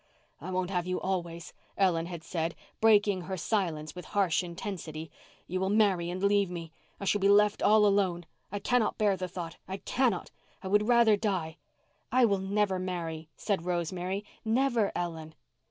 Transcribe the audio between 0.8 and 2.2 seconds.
you always," Ellen